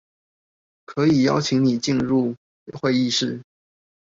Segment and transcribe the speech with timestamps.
[0.85, 2.35] 可以邀請你進入
[2.81, 3.43] 會議室